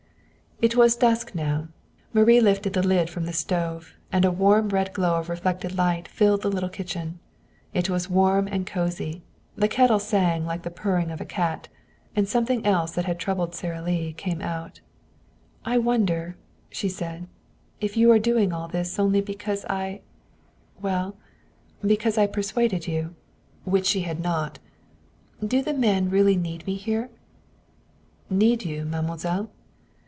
[0.63, 1.69] It was dusk now.
[2.13, 6.07] Marie lifted the lid from the stove, and a warm red glow of reflected light
[6.07, 7.17] filled the little kitchen.
[7.73, 9.23] It was warm and cozy;
[9.55, 11.67] the kettle sang like the purring of a cat.
[12.15, 14.81] And something else that had troubled Sara Lee came out.
[15.65, 16.37] "I wonder,"
[16.69, 17.25] she said,
[17.79, 20.01] "if you are doing all this only because I
[20.79, 21.17] well,
[21.81, 23.15] because I persuaded you."
[23.63, 24.59] Which she had not.
[25.43, 27.09] "Do the men really need me here?"
[28.29, 29.49] "Need you, mademoiselle?"